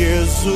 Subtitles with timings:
[0.00, 0.50] Jesus.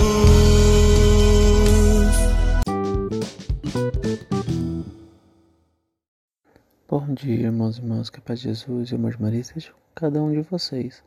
[6.88, 9.70] Bom dia, irmãos e irmãs, que a paz de Jesus e amor de Maria esteja
[9.70, 11.04] com cada um de vocês.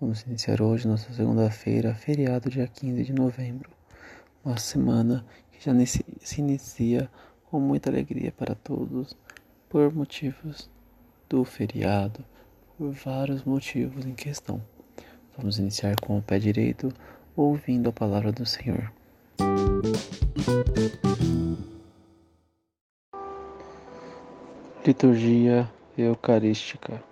[0.00, 3.70] Vamos iniciar hoje, nossa segunda-feira, feriado, dia 15 de novembro.
[4.44, 7.08] Uma semana que já se inicia
[7.44, 9.16] com muita alegria para todos,
[9.68, 10.68] por motivos
[11.28, 12.24] do feriado,
[12.76, 14.60] por vários motivos em questão.
[15.38, 16.92] Vamos iniciar com o pé direito,
[17.36, 18.90] ouvindo a palavra do Senhor.
[24.84, 27.02] Liturgia Eucarística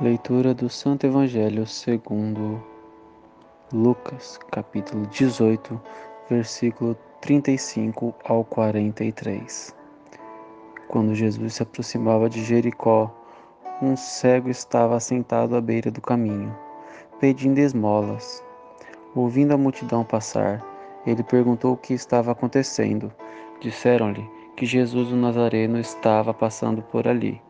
[0.00, 2.60] Leitura do Santo Evangelho segundo
[3.72, 5.80] Lucas, capítulo 18,
[6.28, 9.74] versículo 35 ao 43.
[10.88, 13.14] Quando Jesus se aproximava de Jericó,
[13.80, 16.54] um cego estava sentado à beira do caminho,
[17.20, 18.42] pedindo esmolas.
[19.14, 20.62] Ouvindo a multidão passar,
[21.06, 23.12] ele perguntou o que estava acontecendo.
[23.60, 27.40] Disseram-lhe que Jesus o Nazareno estava passando por ali.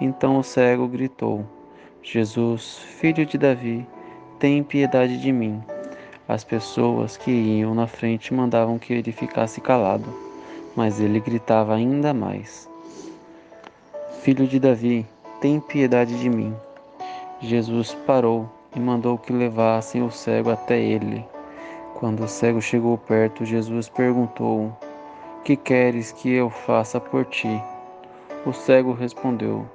[0.00, 1.44] Então o cego gritou:
[2.02, 3.86] Jesus, filho de Davi,
[4.38, 5.62] tem piedade de mim.
[6.28, 10.12] As pessoas que iam na frente mandavam que ele ficasse calado,
[10.74, 12.68] mas ele gritava ainda mais:
[14.20, 15.06] Filho de Davi,
[15.40, 16.54] tem piedade de mim.
[17.40, 21.24] Jesus parou e mandou que levassem o cego até ele.
[21.94, 24.76] Quando o cego chegou perto, Jesus perguntou:
[25.44, 27.62] Que queres que eu faça por ti?
[28.44, 29.66] O cego respondeu: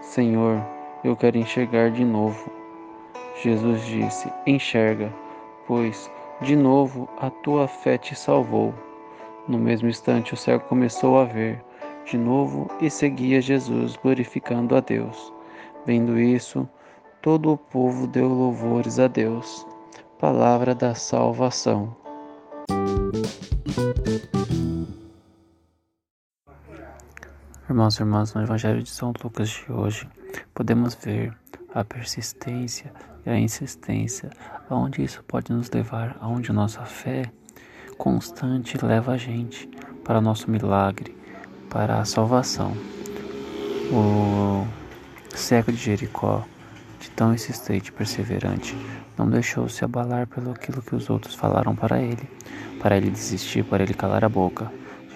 [0.00, 0.60] Senhor,
[1.04, 2.50] eu quero enxergar de novo.
[3.42, 5.12] Jesus disse: Enxerga,
[5.66, 6.10] pois
[6.40, 8.72] de novo a tua fé te salvou.
[9.46, 11.62] No mesmo instante, o cego começou a ver
[12.04, 15.32] de novo e seguia Jesus, glorificando a Deus.
[15.86, 16.68] Vendo isso,
[17.22, 19.66] todo o povo deu louvores a Deus.
[20.18, 21.94] Palavra da salvação.
[27.68, 30.08] Irmãos e irmãs, no Evangelho de São Lucas de hoje,
[30.54, 31.36] podemos ver
[31.74, 32.92] a persistência
[33.24, 34.30] e a insistência,
[34.68, 37.30] aonde isso pode nos levar, aonde nossa fé
[37.96, 39.68] constante leva a gente
[40.04, 41.16] para nosso milagre,
[41.68, 42.72] para a salvação.
[43.92, 44.66] O
[45.36, 46.44] cego de Jericó,
[47.00, 48.76] de tão insistente e perseverante,
[49.16, 52.28] não deixou se abalar pelo aquilo que os outros falaram para ele,
[52.78, 54.70] para ele desistir, para ele calar a boca.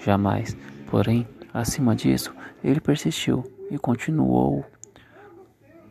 [0.04, 0.56] Jamais,
[0.90, 4.64] porém, acima disso, ele persistiu e continuou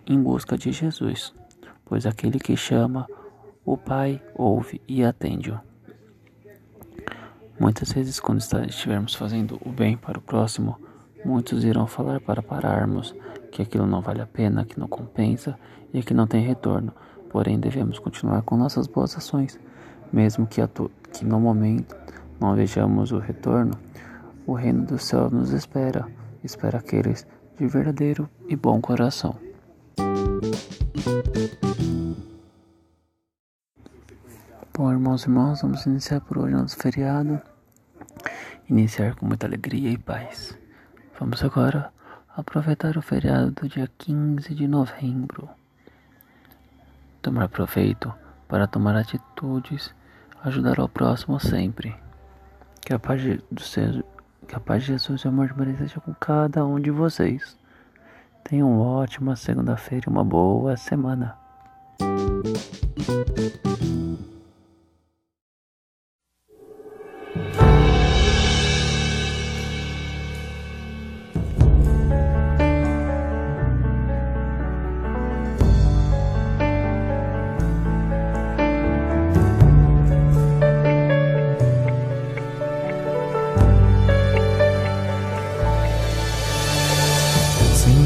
[0.06, 1.34] em busca de Jesus,
[1.86, 3.08] pois aquele que chama,
[3.64, 5.60] o Pai ouve e atende-o.
[7.60, 10.78] Muitas vezes, quando estivermos fazendo o bem para o próximo,
[11.24, 13.16] muitos irão falar para pararmos
[13.54, 15.56] que aquilo não vale a pena, que não compensa
[15.94, 16.92] e que não tem retorno.
[17.30, 19.60] Porém, devemos continuar com nossas boas ações,
[20.12, 20.60] mesmo que,
[21.12, 21.96] que no momento
[22.42, 23.74] não vejamos o retorno.
[24.48, 26.08] O reino do céu nos espera,
[26.44, 29.36] espera aqueles de verdadeiro e bom coração.
[34.76, 37.40] Bom, irmãos e irmãs, vamos iniciar por hoje nosso feriado.
[38.68, 40.58] Iniciar com muita alegria e paz.
[41.20, 41.94] Vamos agora
[42.36, 45.50] aproveitar o feriado do dia 15 de novembro.
[47.22, 48.14] Tomar proveito
[48.48, 49.94] para tomar atitudes,
[50.44, 51.96] ajudar ao próximo sempre.
[52.82, 54.04] Que a paz de, do César,
[54.48, 56.92] que a paz de Jesus e o amor de Maria esteja com cada um de
[56.92, 57.58] vocês.
[58.44, 61.38] Tenham uma ótima segunda-feira e uma boa semana.